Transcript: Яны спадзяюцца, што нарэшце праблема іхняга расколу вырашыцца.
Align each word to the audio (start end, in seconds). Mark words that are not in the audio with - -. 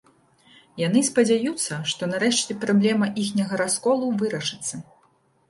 Яны 0.87 1.03
спадзяюцца, 1.09 1.77
што 1.91 2.09
нарэшце 2.13 2.57
праблема 2.65 3.11
іхняга 3.25 3.61
расколу 3.63 4.11
вырашыцца. 4.25 4.75